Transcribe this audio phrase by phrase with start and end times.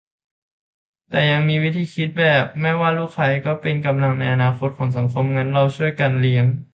[1.09, 6.45] แต่ยังมีวิธีคิดแบบ ไม่ว่าลูกใคร ก็เป็นกำลังในอนาคตของสังคม งั้นเราช่วยกันเลี้ยง